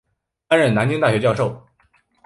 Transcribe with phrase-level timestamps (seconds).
[0.47, 1.61] 担任南京大学教授。